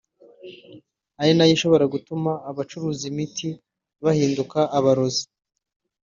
ari 1.21 1.31
na 1.35 1.45
yo 1.47 1.51
ishobora 1.57 1.85
gutuma 1.93 2.31
abacuruza 2.49 3.03
imiti 3.11 3.47
bahinduka 4.03 4.59
abarozi 4.77 5.23